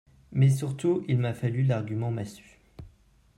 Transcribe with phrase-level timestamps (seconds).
[0.31, 2.59] Mais surtout, il m’a fallu l’argument massue.